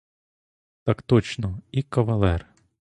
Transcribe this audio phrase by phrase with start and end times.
[0.85, 2.45] Так точно: і кавалер.